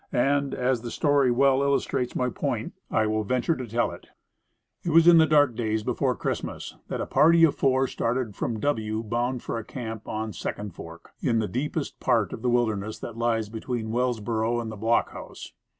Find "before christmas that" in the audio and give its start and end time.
5.83-6.99